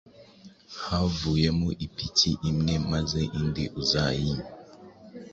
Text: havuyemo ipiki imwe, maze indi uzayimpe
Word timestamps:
havuyemo 0.83 1.69
ipiki 1.85 2.31
imwe, 2.49 2.73
maze 2.91 3.21
indi 3.39 3.63
uzayimpe 3.81 4.49